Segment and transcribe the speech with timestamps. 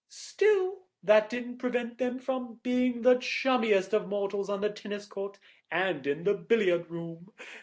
[0.09, 5.37] "Still, that didn't prevent them from being the chummiest of mortals on the tennis court
[5.69, 7.31] and in the billiard room.